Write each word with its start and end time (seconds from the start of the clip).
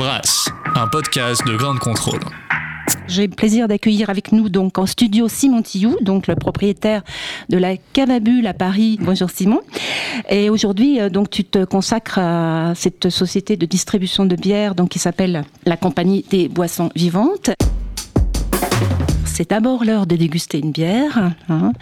Brasse, 0.00 0.48
un 0.76 0.86
podcast 0.86 1.46
de 1.46 1.54
grande 1.58 1.78
contrôle. 1.78 2.20
J'ai 3.06 3.26
le 3.26 3.34
plaisir 3.34 3.68
d'accueillir 3.68 4.08
avec 4.08 4.32
nous 4.32 4.48
donc 4.48 4.78
en 4.78 4.86
studio 4.86 5.28
Simon 5.28 5.60
Tillou, 5.60 5.94
donc 6.00 6.26
le 6.26 6.36
propriétaire 6.36 7.02
de 7.50 7.58
la 7.58 7.76
Cavabule 7.76 8.46
à 8.46 8.54
Paris. 8.54 8.98
Bonjour 9.02 9.28
Simon. 9.28 9.60
Et 10.30 10.48
aujourd'hui, 10.48 11.02
euh, 11.02 11.10
donc 11.10 11.28
tu 11.28 11.44
te 11.44 11.66
consacres 11.66 12.18
à 12.18 12.72
cette 12.74 13.10
société 13.10 13.58
de 13.58 13.66
distribution 13.66 14.24
de 14.24 14.36
bière, 14.36 14.74
donc 14.74 14.88
qui 14.88 14.98
s'appelle 14.98 15.44
la 15.66 15.76
Compagnie 15.76 16.24
des 16.30 16.48
Boissons 16.48 16.88
Vivantes. 16.94 17.50
C'est 19.40 19.48
d'abord 19.48 19.86
l'heure 19.86 20.06
de 20.06 20.16
déguster 20.16 20.58
une 20.58 20.70
bière. 20.70 21.32
hein. 21.48 21.72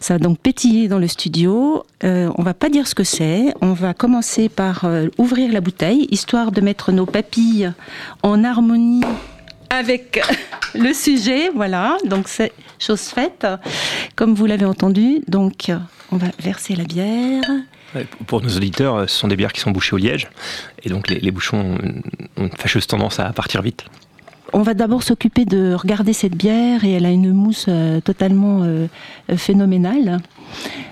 Ça 0.00 0.14
a 0.14 0.18
donc 0.18 0.38
pétillé 0.38 0.86
dans 0.86 1.00
le 1.00 1.08
studio. 1.08 1.84
Euh, 2.04 2.30
on 2.38 2.44
va 2.44 2.54
pas 2.54 2.68
dire 2.68 2.86
ce 2.86 2.94
que 2.94 3.02
c'est. 3.02 3.52
On 3.60 3.72
va 3.72 3.92
commencer 3.92 4.48
par 4.48 4.84
euh, 4.84 5.08
ouvrir 5.18 5.52
la 5.52 5.60
bouteille, 5.60 6.06
histoire 6.12 6.52
de 6.52 6.60
mettre 6.60 6.92
nos 6.92 7.04
papilles 7.04 7.72
en 8.22 8.44
harmonie 8.44 9.00
avec 9.68 10.22
le 10.76 10.92
sujet. 10.94 11.50
Voilà, 11.52 11.96
donc 12.04 12.28
c'est 12.28 12.52
chose 12.78 13.00
faite. 13.00 13.48
Comme 14.14 14.34
vous 14.36 14.46
l'avez 14.46 14.66
entendu, 14.66 15.22
donc 15.26 15.72
on 16.12 16.18
va 16.18 16.28
verser 16.38 16.76
la 16.76 16.84
bière. 16.84 17.42
Pour 18.28 18.42
nos 18.42 18.50
auditeurs, 18.56 19.10
ce 19.10 19.16
sont 19.18 19.26
des 19.26 19.34
bières 19.34 19.52
qui 19.52 19.60
sont 19.60 19.72
bouchées 19.72 19.96
au 19.96 19.98
liège, 19.98 20.28
et 20.84 20.88
donc 20.88 21.10
les, 21.10 21.18
les 21.18 21.32
bouchons 21.32 21.78
ont 22.38 22.44
une 22.44 22.50
fâcheuse 22.56 22.86
tendance 22.86 23.18
à 23.18 23.24
partir 23.32 23.60
vite. 23.60 23.86
On 24.54 24.60
va 24.60 24.74
d'abord 24.74 25.02
s'occuper 25.02 25.46
de 25.46 25.72
regarder 25.72 26.12
cette 26.12 26.36
bière 26.36 26.84
et 26.84 26.92
elle 26.92 27.06
a 27.06 27.10
une 27.10 27.32
mousse 27.32 27.64
euh, 27.68 28.02
totalement 28.02 28.62
euh, 28.62 28.86
euh, 29.30 29.36
phénoménale. 29.38 30.18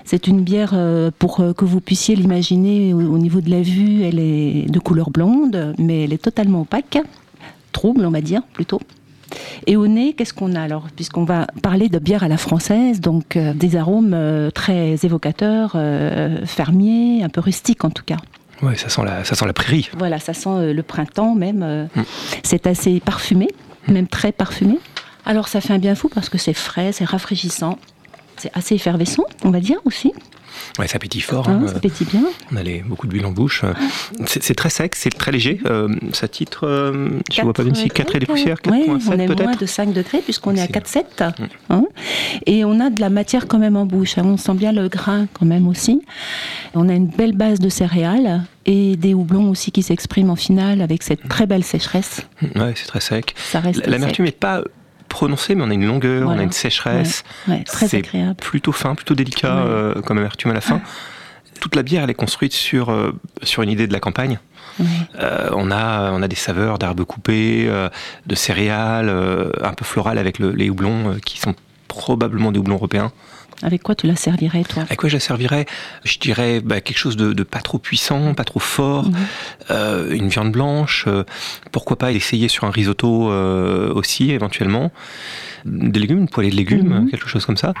C'est 0.03 0.25
une 0.25 0.41
bière, 0.41 0.75
pour 1.19 1.37
que 1.55 1.63
vous 1.63 1.79
puissiez 1.79 2.15
l'imaginer 2.15 2.93
au, 2.93 2.99
au 2.99 3.17
niveau 3.19 3.39
de 3.39 3.51
la 3.51 3.61
vue, 3.61 4.01
elle 4.01 4.19
est 4.19 4.69
de 4.69 4.79
couleur 4.79 5.11
blonde, 5.11 5.75
mais 5.77 6.03
elle 6.03 6.13
est 6.13 6.21
totalement 6.21 6.61
opaque, 6.61 6.97
trouble 7.71 8.03
on 8.05 8.09
va 8.09 8.19
dire 8.19 8.41
plutôt. 8.51 8.81
Et 9.67 9.77
au 9.77 9.87
nez, 9.87 10.13
qu'est-ce 10.13 10.33
qu'on 10.33 10.55
a? 10.55 10.61
Alors 10.61 10.87
Puisqu'on 10.95 11.23
va 11.23 11.45
parler 11.61 11.87
de 11.87 11.99
bière 11.99 12.23
à 12.23 12.27
la 12.27 12.37
française, 12.37 12.99
donc 12.99 13.37
des 13.37 13.75
arômes 13.75 14.17
très 14.53 14.95
évocateurs, 15.05 15.77
fermiers, 16.45 17.23
un 17.23 17.29
peu 17.29 17.39
rustiques 17.39 17.85
en 17.85 17.91
tout 17.91 18.03
cas. 18.03 18.17
Ouais, 18.61 18.75
ça 18.77 18.89
sent 18.89 19.01
la, 19.05 19.23
ça 19.23 19.35
sent 19.35 19.45
la 19.45 19.53
prairie. 19.53 19.89
Voilà, 19.97 20.19
ça 20.19 20.33
sent 20.33 20.49
euh, 20.49 20.73
le 20.73 20.83
printemps 20.83 21.35
même. 21.35 21.63
euh, 21.63 21.85
Mm. 21.95 22.03
C'est 22.43 22.67
assez 22.67 22.99
parfumé, 22.99 23.47
même 23.87 24.07
très 24.07 24.31
parfumé. 24.31 24.77
Alors 25.25 25.47
ça 25.47 25.61
fait 25.61 25.73
un 25.73 25.79
bien 25.79 25.95
fou 25.95 26.09
parce 26.13 26.29
que 26.29 26.37
c'est 26.37 26.53
frais, 26.53 26.91
c'est 26.91 27.05
rafraîchissant. 27.05 27.77
C'est 28.41 28.51
assez 28.55 28.73
effervescent, 28.73 29.23
on 29.43 29.51
va 29.51 29.59
dire 29.59 29.77
aussi. 29.85 30.11
Ouais, 30.79 30.87
ça 30.87 30.97
pétille 30.97 31.21
fort. 31.21 31.47
Hein, 31.47 31.61
ça 31.67 31.75
euh, 31.75 31.79
pétille 31.79 32.07
bien. 32.07 32.23
on 32.51 32.55
a 32.55 32.63
les- 32.63 32.81
beaucoup 32.81 33.05
d'huile 33.05 33.25
en 33.27 33.31
bouche. 33.31 33.61
euh. 33.63 33.73
C'est 34.25 34.55
très 34.55 34.71
sec, 34.71 34.95
c'est 34.95 35.11
très 35.11 35.31
léger. 35.31 35.59
euh, 35.67 35.87
ça 36.11 36.27
titre, 36.27 36.65
euh, 36.65 37.09
je 37.31 37.41
vois 37.43 37.53
pas 37.53 37.63
bien 37.63 37.73
ici, 37.73 37.87
4 37.89 38.15
et 38.15 38.19
des 38.19 38.25
poussières, 38.25 38.57
Oui, 38.65 38.85
4,7 38.87 39.09
on 39.09 39.19
est 39.19 39.43
moins 39.43 39.55
de 39.55 39.65
5 39.67 39.93
degrés 39.93 40.21
puisqu'on 40.21 40.55
est 40.55 40.61
à 40.61 40.65
C'est- 40.65 40.71
4,7. 40.73 41.39
Mm. 41.39 41.45
hein. 41.69 41.83
Et 42.47 42.65
on 42.65 42.79
a 42.79 42.89
de 42.89 42.99
la 42.99 43.09
matière 43.11 43.47
quand 43.47 43.59
même 43.59 43.77
en 43.77 43.85
bouche. 43.85 44.15
On 44.17 44.37
sent 44.37 44.55
bien 44.55 44.71
le 44.71 44.87
grain 44.89 45.27
quand 45.33 45.45
même 45.45 45.67
aussi. 45.67 46.01
On 46.73 46.89
a 46.89 46.93
une 46.93 47.07
belle 47.07 47.35
base 47.35 47.59
de 47.59 47.69
céréales 47.69 48.41
et 48.65 48.95
des 48.97 49.13
houblons 49.13 49.49
aussi 49.51 49.71
qui 49.71 49.83
s'expriment 49.83 50.31
en 50.31 50.35
finale 50.35 50.81
avec 50.81 51.03
cette 51.03 51.27
très 51.29 51.45
belle 51.45 51.63
sécheresse. 51.63 52.21
Ouais, 52.55 52.73
c'est 52.75 52.87
très 52.87 53.01
sec. 53.01 53.35
Ça 53.51 53.59
reste 53.59 53.85
L'amertume 53.85 54.25
n'est 54.25 54.31
pas 54.31 54.63
prononcée, 55.11 55.53
mais 55.55 55.63
on 55.63 55.69
a 55.69 55.73
une 55.73 55.85
longueur, 55.85 56.27
on 56.29 56.37
a 56.39 56.43
une 56.43 56.51
sécheresse. 56.51 57.23
Ouais, 57.47 57.63
très 57.63 57.87
C'est 57.87 57.97
agréable. 57.97 58.35
plutôt 58.35 58.71
fin, 58.71 58.95
plutôt 58.95 59.13
délicat 59.13 59.55
Ouais. 59.55 59.61
euh, 59.69 60.01
comme 60.01 60.17
amertume 60.17 60.51
à 60.51 60.53
la 60.55 60.61
fin. 60.61 60.81
Toute 61.59 61.75
la 61.75 61.83
bière, 61.83 62.03
elle 62.03 62.09
est 62.09 62.15
construite 62.15 62.53
sur, 62.53 62.89
euh, 62.89 63.11
sur 63.43 63.61
une 63.61 63.69
idée 63.69 63.85
de 63.87 63.93
la 63.93 63.99
campagne. 63.99 64.39
Euh, 65.19 65.49
on, 65.53 65.69
a, 65.69 66.11
on 66.11 66.23
a 66.23 66.27
des 66.27 66.35
saveurs 66.35 66.79
d'herbes 66.79 67.03
coupées, 67.03 67.69
de 68.25 68.35
céréales, 68.35 69.09
un 69.61 69.73
peu 69.73 69.85
florales 69.85 70.17
avec 70.17 70.39
le- 70.39 70.51
les 70.51 70.69
houblons 70.71 71.17
qui 71.25 71.39
sont 71.39 71.53
probablement 71.87 72.51
des 72.51 72.57
houblons 72.59 72.75
européens. 72.75 73.11
Avec 73.63 73.83
quoi 73.83 73.95
tu 73.95 74.07
la 74.07 74.15
servirais, 74.15 74.63
toi? 74.63 74.83
À 74.89 74.95
quoi 74.95 75.07
je 75.09 75.15
la 75.15 75.19
servirais? 75.19 75.65
Je 76.03 76.17
dirais 76.19 76.61
bah, 76.61 76.81
quelque 76.81 76.97
chose 76.97 77.15
de, 77.17 77.33
de 77.33 77.43
pas 77.43 77.59
trop 77.61 77.77
puissant, 77.77 78.33
pas 78.33 78.43
trop 78.43 78.59
fort, 78.59 79.05
Mhm. 79.09 79.15
euh, 79.71 80.13
une 80.13 80.27
viande 80.29 80.51
blanche, 80.51 81.05
euh, 81.07 81.23
pourquoi 81.71 81.97
pas 81.97 82.11
essayer 82.11 82.47
sur 82.47 82.63
un 82.65 82.71
risotto 82.71 83.31
euh, 83.31 83.93
aussi 83.93 84.31
éventuellement. 84.31 84.91
Des 85.65 85.99
légumes, 85.99 86.19
une 86.19 86.29
poêlée 86.29 86.49
de 86.51 86.55
légumes, 86.55 87.01
Mhm. 87.01 87.09
quelque 87.11 87.27
chose 87.29 87.45
comme 87.45 87.57
ça. 87.57 87.73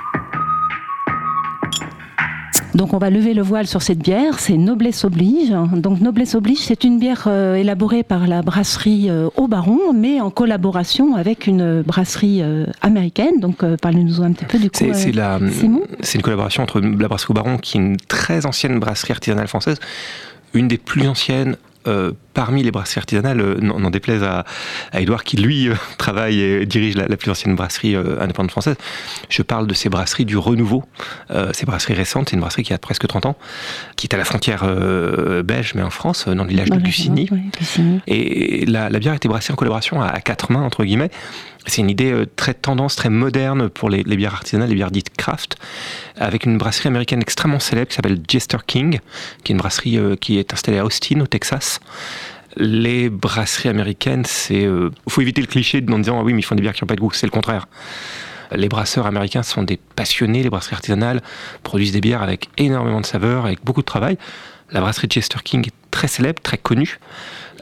Donc 2.73 2.93
on 2.93 2.97
va 2.97 3.09
lever 3.09 3.33
le 3.33 3.41
voile 3.41 3.67
sur 3.67 3.81
cette 3.81 3.99
bière, 3.99 4.39
c'est 4.39 4.57
Noblesse 4.57 5.03
Oblige. 5.03 5.53
Donc 5.73 5.99
Noblesse 5.99 6.35
Oblige, 6.35 6.59
c'est 6.59 6.83
une 6.83 6.99
bière 6.99 7.25
euh, 7.27 7.55
élaborée 7.55 8.03
par 8.03 8.27
la 8.27 8.41
brasserie 8.41 9.09
euh, 9.09 9.29
Au 9.35 9.47
Baron, 9.47 9.93
mais 9.93 10.21
en 10.21 10.29
collaboration 10.29 11.15
avec 11.15 11.47
une 11.47 11.81
brasserie 11.81 12.41
euh, 12.41 12.65
américaine. 12.81 13.39
Donc 13.39 13.63
euh, 13.63 13.75
parlez-nous 13.75 14.21
un 14.21 14.31
petit 14.31 14.45
peu 14.45 14.57
du 14.57 14.69
coup. 14.69 14.77
C'est 14.93 15.17
euh, 15.17 15.39
une 16.15 16.21
collaboration 16.21 16.63
entre 16.63 16.79
la 16.79 17.07
brasserie 17.07 17.31
au 17.31 17.35
Baron, 17.35 17.57
qui 17.57 17.77
est 17.77 17.81
une 17.81 17.97
très 17.97 18.45
ancienne 18.45 18.79
brasserie 18.79 19.11
artisanale 19.11 19.47
française, 19.47 19.79
une 20.53 20.67
des 20.67 20.77
plus 20.77 21.07
anciennes 21.07 21.57
euh, 21.87 22.11
parmi 22.33 22.63
les 22.63 22.71
brasseries 22.71 22.99
artisanales, 22.99 23.41
euh, 23.41 23.57
n'en 23.61 23.89
déplaise 23.89 24.23
à, 24.23 24.45
à 24.91 25.01
Edouard 25.01 25.23
qui 25.23 25.37
lui 25.37 25.69
euh, 25.69 25.75
travaille 25.97 26.41
et 26.41 26.65
dirige 26.65 26.95
la, 26.95 27.07
la 27.07 27.17
plus 27.17 27.31
ancienne 27.31 27.55
brasserie 27.55 27.95
euh, 27.95 28.21
indépendante 28.21 28.51
française. 28.51 28.75
Je 29.29 29.41
parle 29.41 29.67
de 29.67 29.73
ces 29.73 29.89
brasseries 29.89 30.25
du 30.25 30.37
renouveau, 30.37 30.83
euh, 31.31 31.51
ces 31.53 31.65
brasseries 31.65 31.93
récentes, 31.93 32.29
c'est 32.29 32.35
une 32.35 32.41
brasserie 32.41 32.63
qui 32.63 32.73
a 32.73 32.77
presque 32.77 33.07
30 33.07 33.25
ans, 33.25 33.37
qui 33.95 34.07
est 34.07 34.13
à 34.13 34.17
la 34.17 34.25
frontière 34.25 34.65
belge 35.43 35.73
mais 35.75 35.81
en 35.81 35.89
France, 35.89 36.27
dans 36.27 36.43
le 36.43 36.49
village 36.49 36.69
de 36.69 36.77
Lusigny. 36.77 37.29
Et 38.07 38.65
la, 38.65 38.89
la 38.89 38.99
bière 38.99 39.13
a 39.13 39.15
été 39.15 39.27
brassée 39.27 39.51
en 39.53 39.55
collaboration 39.55 40.01
à, 40.01 40.07
à 40.07 40.19
quatre 40.21 40.51
mains, 40.51 40.61
entre 40.61 40.83
guillemets. 40.83 41.11
C'est 41.67 41.81
une 41.81 41.89
idée 41.89 42.25
très 42.35 42.53
tendance, 42.53 42.95
très 42.95 43.09
moderne 43.09 43.69
pour 43.69 43.89
les, 43.89 44.03
les 44.03 44.17
bières 44.17 44.33
artisanales, 44.33 44.69
les 44.69 44.75
bières 44.75 44.91
dites 44.91 45.15
craft, 45.15 45.57
avec 46.17 46.45
une 46.45 46.57
brasserie 46.57 46.87
américaine 46.87 47.21
extrêmement 47.21 47.59
célèbre 47.59 47.89
qui 47.89 47.95
s'appelle 47.95 48.19
Jester 48.27 48.57
King, 48.65 48.99
qui 49.43 49.51
est 49.51 49.53
une 49.53 49.59
brasserie 49.59 49.99
qui 50.19 50.39
est 50.39 50.53
installée 50.53 50.79
à 50.79 50.85
Austin, 50.85 51.19
au 51.21 51.27
Texas. 51.27 51.79
Les 52.57 53.09
brasseries 53.09 53.69
américaines, 53.69 54.25
c'est. 54.25 54.63
Il 54.63 54.91
faut 55.07 55.21
éviter 55.21 55.41
le 55.41 55.47
cliché 55.47 55.83
en 55.89 55.99
disant 55.99 56.19
ah 56.19 56.23
oui, 56.23 56.33
mais 56.33 56.41
ils 56.41 56.45
font 56.45 56.55
des 56.55 56.61
bières 56.61 56.73
qui 56.73 56.83
n'ont 56.83 56.87
pas 56.87 56.95
de 56.95 57.01
goût. 57.01 57.11
C'est 57.13 57.25
le 57.25 57.31
contraire. 57.31 57.67
Les 58.53 58.67
brasseurs 58.67 59.05
américains 59.05 59.43
sont 59.43 59.63
des 59.63 59.77
passionnés, 59.77 60.43
les 60.43 60.49
brasseries 60.49 60.75
artisanales 60.75 61.21
produisent 61.63 61.93
des 61.93 62.01
bières 62.01 62.21
avec 62.21 62.49
énormément 62.57 62.99
de 62.99 63.05
saveur, 63.05 63.45
avec 63.45 63.63
beaucoup 63.63 63.81
de 63.81 63.85
travail. 63.85 64.17
La 64.71 64.81
brasserie 64.81 65.07
Chester 65.07 65.39
King 65.43 65.67
est 65.67 65.73
très 65.89 66.07
célèbre, 66.07 66.41
très 66.41 66.57
connue, 66.57 66.99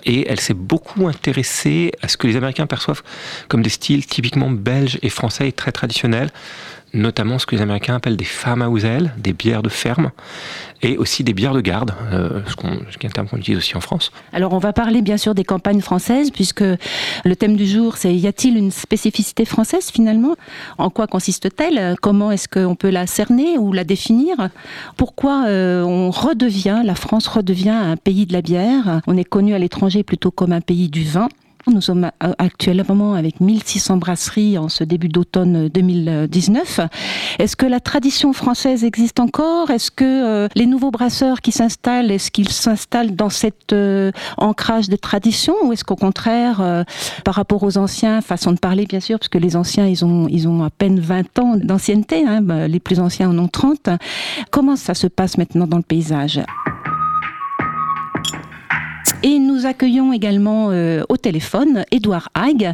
et 0.06 0.28
elle 0.30 0.40
s'est 0.40 0.54
beaucoup 0.54 1.08
intéressée 1.08 1.92
à 2.02 2.08
ce 2.08 2.18
que 2.18 2.28
les 2.28 2.36
Américains 2.36 2.66
perçoivent 2.66 3.04
comme 3.48 3.62
des 3.62 3.70
styles 3.70 4.06
typiquement 4.06 4.50
belges 4.50 4.98
et 5.02 5.10
français 5.10 5.48
et 5.48 5.52
très 5.52 5.72
traditionnels, 5.72 6.32
notamment 6.94 7.40
ce 7.40 7.46
que 7.46 7.56
les 7.56 7.62
Américains 7.62 7.96
appellent 7.96 8.18
des 8.18 8.26
farmhouse 8.26 8.86
ale, 8.86 9.14
des 9.18 9.34
bières 9.34 9.64
de 9.64 9.70
ferme, 9.70 10.12
et 10.82 10.98
aussi 10.98 11.24
des 11.24 11.34
bières 11.34 11.54
de 11.54 11.62
garde, 11.62 11.94
euh, 12.14 12.42
ce 12.48 12.56
qui 12.98 13.06
est 13.06 13.10
un 13.10 13.12
terme 13.12 13.28
qu'on 13.28 13.38
utilise 13.38 13.58
aussi 13.58 13.76
en 13.76 13.82
France. 13.82 14.12
Alors 14.32 14.54
on 14.54 14.60
va 14.60 14.74
parler 14.74 15.02
bien 15.02 15.18
sûr 15.18 15.36
des 15.36 15.44
campagnes 15.44 15.82
françaises 15.82 16.32
puisque 16.32 16.64
le 16.64 17.36
thème 17.36 17.58
du 17.58 17.68
jour 17.68 17.97
c'est 17.97 18.16
y 18.16 18.28
a-t-il 18.28 18.58
une 18.58 18.72
spécificité 18.72 19.46
française 19.46 19.90
finalement? 19.91 20.36
En 20.78 20.90
quoi 20.90 21.08
consiste-t-elle? 21.08 21.96
Comment 22.02 22.32
est-ce 22.32 22.47
qu'on 22.47 22.76
peut 22.76 22.90
la 22.90 23.08
cerner 23.08 23.58
ou 23.58 23.74
la 23.74 23.84
définir? 23.84 24.50
Pourquoi 24.96 25.46
euh, 25.47 25.84
on 25.84 26.12
redevient, 26.12 26.82
la 26.85 26.96
France 26.96 27.28
redevient 27.28 27.70
un 27.70 27.97
pays 27.97 28.26
de 28.26 28.34
la 28.34 28.42
bière? 28.42 29.02
On 29.08 29.18
est 29.18 29.26
connu 29.26 29.53
à 29.53 29.59
l'étranger 29.59 30.03
plutôt 30.03 30.32
comme 30.32 30.53
un 30.53 30.62
pays 30.62 30.90
du 30.90 31.03
vin. 31.03 31.28
Nous 31.67 31.82
sommes 31.82 32.09
euh, 32.23 32.34
actuellement 32.38 33.14
avec 33.14 33.41
1600 33.41 33.97
brasseries 33.97 34.58
en 34.58 34.70
ce 34.70 34.84
début 34.84 35.09
d'automne 35.09 35.67
2019. 35.67 36.79
Est-ce 37.38 37.56
que 37.56 37.66
la 37.66 37.79
tradition 37.79 38.34
française 38.34 38.84
existe 38.84 39.20
encore? 39.20 39.70
Est-ce 39.70 39.91
que 39.91 40.06
euh, 40.06 40.47
les 40.56 40.66
nouveaux 40.66 40.91
brasseurs 40.91 41.41
qui 41.41 41.52
s'installent, 41.52 42.11
est-ce 42.11 42.32
qu'ils 42.32 42.50
s'installent 42.50 43.16
dans 43.16 43.29
cet 43.29 43.73
euh, 43.73 44.11
ancrage 44.38 44.90
de 44.90 44.96
tradition? 44.96 45.53
Ou 45.64 45.73
est-ce 45.73 45.84
qu'au 45.84 45.96
contraire, 45.96 46.61
euh, 46.61 46.84
par 47.26 47.35
rapport 47.35 47.64
aux 47.64 47.78
anciens, 47.78 48.22
façon 48.22 48.53
de 48.53 48.59
parler 48.59 48.85
bien 48.85 49.02
sûr, 49.02 49.20
parce 49.20 49.29
que 49.29 49.38
les 49.38 49.56
anciens, 49.56 49.85
ils 49.85 50.06
ont, 50.06 50.28
ils 50.29 50.47
ont 50.47 50.64
à 50.64 50.70
peine 50.70 51.00
20 51.00 51.40
ans 51.40 51.56
d'ancienneté, 51.58 52.26
hein, 52.26 52.41
bah, 52.41 52.67
les 52.67 52.79
plus 52.79 53.00
anciens 53.00 53.29
en 53.29 53.38
ont 53.38 53.47
30. 53.50 53.90
Comment 54.50 54.76
ça 54.76 54.94
se 54.94 55.08
passe 55.08 55.38
maintenant 55.38 55.67
dans 55.67 55.78
le 55.78 55.84
paysage? 55.84 56.41
Et 59.22 59.38
nous 59.38 59.66
accueillons 59.66 60.14
également 60.14 60.70
euh, 60.72 61.04
au 61.10 61.18
téléphone 61.18 61.84
Édouard 61.92 62.30
Haig. 62.38 62.72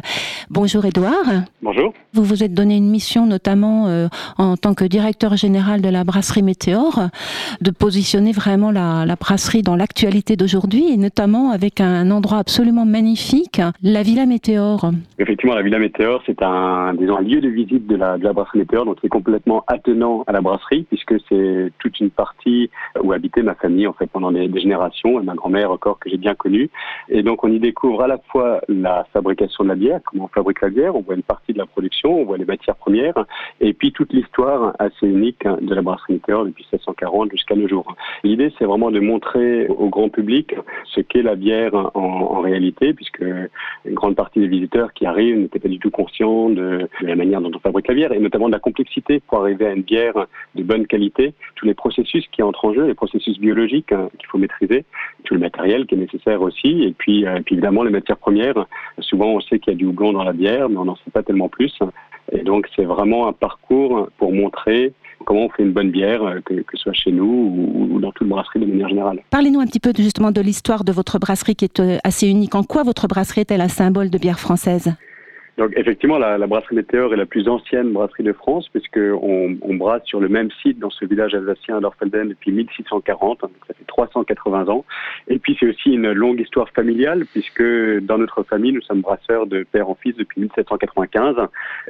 Bonjour 0.48 0.84
Édouard. 0.84 1.26
Bonjour. 1.60 1.92
Vous 2.12 2.22
vous 2.22 2.44
êtes 2.44 2.54
donné 2.54 2.76
une 2.76 2.88
mission 2.88 3.26
notamment 3.26 3.88
euh, 3.88 4.06
en 4.38 4.56
tant 4.56 4.74
que 4.74 4.84
directeur 4.84 5.36
général 5.36 5.82
de 5.82 5.88
la 5.88 6.04
brasserie 6.04 6.44
Météor, 6.44 7.08
de 7.60 7.70
positionner 7.72 8.30
vraiment 8.30 8.70
la, 8.70 9.04
la 9.04 9.16
brasserie 9.16 9.62
dans 9.62 9.74
l'actualité 9.74 10.36
d'aujourd'hui 10.36 10.92
et 10.92 10.96
notamment 10.96 11.50
avec 11.50 11.80
un 11.80 12.12
endroit 12.12 12.38
absolument 12.38 12.84
magnifique, 12.84 13.60
la 13.82 14.04
Villa 14.04 14.24
Météor. 14.24 14.92
Effectivement, 15.18 15.56
la 15.56 15.62
Villa 15.62 15.80
Météor, 15.80 16.22
c'est 16.26 16.42
un, 16.42 16.94
disons, 16.94 17.16
un 17.16 17.22
lieu 17.22 17.40
de 17.40 17.48
visite 17.48 17.88
de 17.88 17.96
la, 17.96 18.18
de 18.18 18.22
la 18.22 18.32
brasserie 18.32 18.60
Météor, 18.60 18.84
donc 18.84 19.00
qui 19.00 19.06
est 19.06 19.10
complètement 19.10 19.64
attenant 19.66 20.22
à 20.28 20.32
la 20.32 20.40
brasserie, 20.40 20.84
puisque 20.84 21.14
c'est 21.28 21.72
toute 21.80 21.98
une 21.98 22.10
partie 22.10 22.70
où 23.02 23.10
habitait 23.12 23.42
ma 23.42 23.56
famille 23.56 23.88
en 23.88 23.94
fait 23.94 24.06
pendant 24.06 24.30
des, 24.30 24.46
des 24.46 24.60
générations, 24.60 25.20
et 25.20 25.24
ma 25.24 25.34
grand-mère 25.34 25.72
encore 25.72 25.98
que 25.98 26.08
j'ai 26.08 26.18
bien 26.18 26.35
connue. 26.36 26.70
Et 27.08 27.22
donc 27.22 27.44
on 27.44 27.50
y 27.50 27.58
découvre 27.58 28.02
à 28.02 28.06
la 28.06 28.18
fois 28.18 28.60
la 28.68 29.06
fabrication 29.12 29.64
de 29.64 29.70
la 29.70 29.74
bière, 29.74 30.00
comment 30.04 30.24
on 30.24 30.28
fabrique 30.28 30.60
la 30.60 30.70
bière, 30.70 30.96
on 30.96 31.00
voit 31.00 31.14
une 31.14 31.22
partie 31.22 31.52
de 31.52 31.58
la 31.58 31.66
production, 31.66 32.20
on 32.20 32.24
voit 32.24 32.38
les 32.38 32.44
matières 32.44 32.76
premières, 32.76 33.24
et 33.60 33.72
puis 33.72 33.92
toute 33.92 34.12
l'histoire 34.12 34.74
assez 34.78 35.06
unique 35.06 35.44
de 35.44 35.74
la 35.74 35.82
brasserie 35.82 36.14
Météor 36.14 36.44
depuis 36.44 36.64
1640 36.72 37.30
jusqu'à 37.32 37.54
nos 37.54 37.68
jours. 37.68 37.94
L'idée, 38.24 38.52
c'est 38.58 38.64
vraiment 38.64 38.90
de 38.90 39.00
montrer 39.00 39.68
au 39.68 39.88
grand 39.88 40.08
public 40.08 40.54
ce 40.84 41.00
qu'est 41.00 41.22
la 41.22 41.34
bière 41.34 41.72
en, 41.94 42.40
réalité, 42.40 42.92
puisque 42.94 43.20
une 43.20 43.94
grande 43.94 44.14
partie 44.14 44.40
des 44.40 44.46
visiteurs 44.46 44.92
qui 44.92 45.06
arrivent 45.06 45.38
n'étaient 45.38 45.58
pas 45.58 45.68
du 45.68 45.78
tout 45.78 45.90
conscients 45.90 46.48
de, 46.48 46.88
de, 47.00 47.06
la 47.06 47.16
manière 47.16 47.40
dont 47.40 47.50
on 47.54 47.58
fabrique 47.58 47.88
la 47.88 47.94
bière, 47.94 48.12
et 48.12 48.20
notamment 48.20 48.46
de 48.46 48.52
la 48.52 48.58
complexité 48.58 49.20
pour 49.20 49.40
arriver 49.40 49.66
à 49.66 49.72
une 49.72 49.82
bière 49.82 50.26
de 50.54 50.62
bonne 50.62 50.86
qualité, 50.86 51.34
tous 51.54 51.66
les 51.66 51.74
processus 51.74 52.26
qui 52.30 52.42
entrent 52.42 52.66
en 52.66 52.74
jeu, 52.74 52.86
les 52.86 52.94
processus 52.94 53.38
biologiques 53.38 53.92
hein, 53.92 54.10
qu'il 54.18 54.28
faut 54.28 54.38
maîtriser, 54.38 54.84
tout 55.24 55.34
le 55.34 55.40
matériel 55.40 55.86
qui 55.86 55.94
est 55.94 55.98
nécessaire 55.98 56.25
aussi, 56.34 56.82
et 56.82 56.92
puis, 56.92 57.26
euh, 57.26 57.40
puis 57.44 57.54
évidemment 57.54 57.82
les 57.84 57.90
matières 57.90 58.16
premières. 58.16 58.66
Souvent, 58.98 59.28
on 59.28 59.40
sait 59.40 59.58
qu'il 59.58 59.72
y 59.72 59.76
a 59.76 59.78
du 59.78 59.86
houblon 59.86 60.12
dans 60.12 60.24
la 60.24 60.32
bière, 60.32 60.68
mais 60.68 60.76
on 60.76 60.84
n'en 60.84 60.96
sait 60.96 61.10
pas 61.12 61.22
tellement 61.22 61.48
plus. 61.48 61.78
Et 62.32 62.42
donc, 62.42 62.66
c'est 62.74 62.84
vraiment 62.84 63.28
un 63.28 63.32
parcours 63.32 64.08
pour 64.18 64.32
montrer 64.32 64.92
comment 65.24 65.46
on 65.46 65.48
fait 65.50 65.62
une 65.62 65.72
bonne 65.72 65.90
bière, 65.90 66.22
euh, 66.22 66.40
que, 66.44 66.54
ce 66.72 66.78
soit 66.78 66.92
chez 66.92 67.12
nous 67.12 67.24
ou, 67.24 67.94
ou 67.94 68.00
dans 68.00 68.12
toute 68.12 68.28
brasserie 68.28 68.60
de 68.60 68.66
manière 68.66 68.88
générale. 68.88 69.20
Parlez-nous 69.30 69.60
un 69.60 69.66
petit 69.66 69.80
peu 69.80 69.92
justement 69.96 70.32
de 70.32 70.40
l'histoire 70.40 70.84
de 70.84 70.92
votre 70.92 71.18
brasserie 71.18 71.56
qui 71.56 71.64
est 71.64 71.80
euh, 71.80 71.98
assez 72.04 72.28
unique. 72.28 72.54
En 72.54 72.62
quoi 72.62 72.82
votre 72.82 73.06
brasserie 73.06 73.42
est-elle 73.42 73.60
un 73.60 73.68
symbole 73.68 74.10
de 74.10 74.18
bière 74.18 74.40
française? 74.40 74.94
Donc 75.58 75.72
effectivement, 75.74 76.18
la, 76.18 76.36
la 76.36 76.46
brasserie 76.46 76.76
Météor 76.76 77.14
est 77.14 77.16
la 77.16 77.24
plus 77.24 77.48
ancienne 77.48 77.92
brasserie 77.92 78.24
de 78.24 78.34
France 78.34 78.68
puisque 78.68 78.98
on, 78.98 79.56
brasse 79.76 80.04
sur 80.04 80.20
le 80.20 80.28
même 80.28 80.50
site 80.62 80.78
dans 80.78 80.90
ce 80.90 81.04
village 81.04 81.34
alsacien 81.34 81.80
d'Orfelden 81.80 82.28
depuis 82.28 82.50
1640, 82.50 83.40
donc 83.42 83.50
ça 83.66 83.74
fait 83.74 83.84
380 83.86 84.68
ans. 84.68 84.84
Et 85.28 85.38
puis 85.38 85.56
c'est 85.58 85.68
aussi 85.68 85.92
une 85.92 86.12
longue 86.12 86.40
histoire 86.40 86.68
familiale 86.70 87.24
puisque 87.32 87.62
dans 88.02 88.18
notre 88.18 88.42
famille 88.42 88.72
nous 88.72 88.82
sommes 88.82 89.00
brasseurs 89.00 89.46
de 89.46 89.64
père 89.64 89.88
en 89.88 89.94
fils 89.94 90.16
depuis 90.16 90.40
1795 90.42 91.36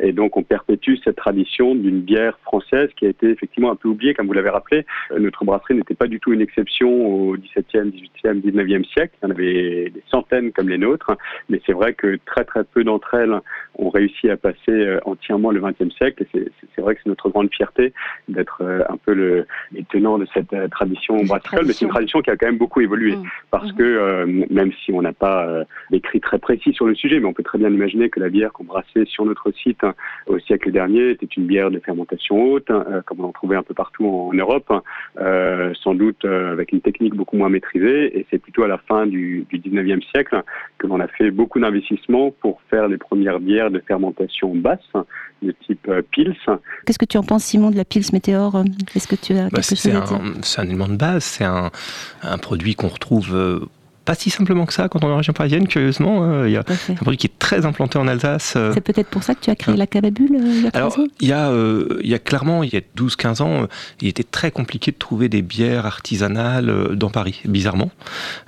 et 0.03 0.13
donc 0.13 0.37
on 0.37 0.43
perpétue 0.43 0.95
cette 1.05 1.17
tradition 1.17 1.75
d'une 1.75 2.01
bière 2.01 2.39
française 2.41 2.91
qui 2.97 3.07
a 3.07 3.09
été 3.09 3.31
effectivement 3.31 3.71
un 3.71 3.77
peu 3.77 3.89
oubliée 3.89 4.15
comme 4.15 4.27
vous 4.27 4.33
l'avez 4.33 4.51
rappelé. 4.51 4.85
Notre 5.17 5.45
brasserie 5.45 5.75
n'était 5.75 5.95
pas 5.95 6.09
du 6.09 6.21
tout 6.21 6.33
une 6.33 6.41
exception 6.41 6.89
au 6.89 7.37
XVIIe, 7.37 7.91
XVIIIe, 7.91 8.41
XIXe 8.43 8.89
siècle. 8.89 9.15
Il 9.23 9.27
y 9.27 9.27
en 9.27 9.31
avait 9.31 9.91
des 9.91 10.03
centaines 10.09 10.53
comme 10.53 10.69
les 10.69 10.79
nôtres, 10.79 11.13
mais 11.49 11.61
c'est 11.67 11.73
vrai 11.73 11.95
que 11.95 12.19
très 12.27 12.45
très 12.45 12.65
peu 12.65 12.83
d'entre 12.85 13.15
elles 13.15 13.41
ont 13.79 13.91
réussi 13.91 14.31
à 14.31 14.37
passer 14.37 14.57
euh, 14.69 14.99
entièrement 15.05 15.51
le 15.51 15.61
XXe 15.61 15.95
siècle. 15.97 16.25
Et 16.35 16.49
c'est 16.75 16.83
vrai 16.83 16.95
que 16.95 17.01
c'est 17.03 17.11
notre 17.11 17.29
grande 17.29 17.51
fierté 17.53 17.93
d'être 18.29 18.63
euh, 18.63 18.83
un 18.89 18.97
peu 18.97 19.15
le, 19.15 19.47
les 19.73 19.85
tenants 19.85 20.19
de 20.19 20.27
cette 20.33 20.53
euh, 20.53 20.69
tradition 20.69 21.23
brassicole, 21.25 21.65
mais 21.67 21.73
c'est 21.73 21.85
une 21.85 21.91
tradition 21.91 22.21
qui 22.21 22.31
a 22.31 22.37
quand 22.37 22.47
même 22.47 22.59
beaucoup 22.59 22.81
évolué. 22.81 23.17
Mmh. 23.17 23.23
Parce 23.51 23.73
mmh. 23.73 23.77
que 23.77 23.83
euh, 23.83 24.45
même 24.51 24.73
si 24.85 24.93
on 24.93 25.03
n'a 25.03 25.13
pas 25.13 25.47
euh, 25.47 25.65
d'écrit 25.91 26.21
très 26.21 26.39
précis 26.39 26.73
sur 26.73 26.87
le 26.87 26.95
sujet, 26.95 27.21
mais 27.21 27.27
on 27.27 27.33
peut 27.33 27.43
très 27.43 27.59
bien 27.59 27.71
imaginer 27.71 28.09
que 28.09 28.21
la 28.21 28.29
bière 28.29 28.53
qu'on 28.53 28.65
brassait 28.65 29.05
sur 29.07 29.25
notre 29.25 29.51
site 29.53 29.83
hein, 29.85 29.95
au 30.27 30.39
siècle 30.39 30.71
dernier 30.71 31.11
était 31.11 31.27
une 31.27 31.47
bière 31.47 31.71
de 31.71 31.79
fermentation 31.79 32.53
haute, 32.53 32.71
hein, 32.71 33.03
comme 33.07 33.21
on 33.21 33.29
en 33.29 33.33
trouvait 33.33 33.57
un 33.57 33.63
peu 33.63 33.75
partout 33.75 34.07
en, 34.07 34.29
en 34.29 34.33
Europe, 34.33 34.71
hein, 34.71 35.73
sans 35.83 35.95
doute 35.95 36.25
avec 36.25 36.73
une 36.73 36.81
technique 36.81 37.15
beaucoup 37.15 37.37
moins 37.37 37.49
maîtrisée. 37.49 38.19
Et 38.19 38.27
c'est 38.31 38.39
plutôt 38.39 38.63
à 38.63 38.69
la 38.69 38.79
fin 38.79 39.07
du, 39.07 39.47
du 39.51 39.59
19e 39.59 40.03
siècle 40.11 40.43
que 40.79 40.87
l'on 40.87 41.01
a 41.01 41.09
fait 41.09 41.31
beaucoup 41.31 41.61
d'investissements 41.61 42.31
pour 42.31 42.61
faire 42.71 42.89
les 42.89 42.99
premières 42.99 43.41
bières 43.47 43.71
de 43.71 43.83
fermentation 43.87 44.55
basse 44.55 44.81
de 45.43 45.55
type 45.67 45.87
euh, 45.89 46.03
Pils. 46.11 46.35
Qu'est-ce 46.85 46.99
que 46.99 47.05
tu 47.05 47.19
en 47.19 47.23
penses, 47.23 47.45
Simon, 47.45 47.71
de 47.71 47.77
la 47.77 47.85
Pils 47.85 48.13
Météor? 48.13 48.63
Est-ce 48.95 49.07
que 49.07 49.17
tu 49.17 49.37
as 49.39 49.49
bah, 49.49 49.63
C'est 49.63 49.93
un, 49.93 50.03
un, 50.03 50.63
élément 50.65 50.89
de 50.89 50.97
base, 50.97 51.25
c'est 51.25 51.45
un, 51.45 51.71
un, 52.23 52.39
produit 52.39 52.75
qu'on 52.75 52.89
retrouve 52.89 53.35
euh, 53.35 53.61
pas 54.07 54.15
si 54.15 54.31
simplement 54.31 54.65
que 54.67 54.73
ça 54.73 54.89
quand 54.89 55.05
on 55.05 55.09
est 55.09 55.13
en 55.13 55.17
région 55.19 55.33
parisienne, 55.33 55.67
curieusement. 55.67 56.23
Euh, 56.23 56.49
il 56.49 56.53
y 56.53 56.57
a 56.57 56.63
un 56.89 56.95
produit 56.95 57.19
qui 57.19 57.27
est 57.27 57.39
très 57.39 57.67
implanté 57.67 57.99
en 57.99 58.07
Alsace. 58.07 58.55
Euh. 58.57 58.71
C'est 58.73 58.81
peut-être 58.81 59.09
pour 59.09 59.25
ça 59.25 59.35
que 59.35 59.41
tu 59.41 59.51
as 59.51 59.57
créé 59.57 59.75
hein. 59.75 59.77
la 59.77 59.87
cababule 59.87 60.37
euh, 60.37 60.45
il 60.47 60.63
y 60.63 60.67
a 60.67 60.71
Alors, 60.73 60.97
il 61.21 61.29
y 61.29 61.33
a, 61.33 61.51
euh, 61.51 61.99
il 62.03 62.09
y 62.09 62.15
a 62.15 62.19
clairement, 62.21 62.63
il 62.63 62.73
y 62.73 62.77
a 62.77 62.81
12-15 62.97 63.43
ans, 63.43 63.67
il 64.01 64.09
était 64.09 64.23
très 64.23 64.53
compliqué 64.53 64.93
de 64.93 64.97
trouver 64.97 65.29
des 65.29 65.43
bières 65.43 65.87
artisanales 65.87 66.97
dans 66.97 67.11
Paris, 67.11 67.43
bizarrement. 67.45 67.91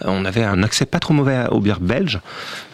on 0.04 0.24
avait 0.24 0.44
un 0.44 0.62
accès 0.62 0.86
pas 0.86 1.00
trop 1.00 1.12
mauvais 1.12 1.46
aux 1.50 1.60
bières 1.60 1.80
belges. 1.80 2.20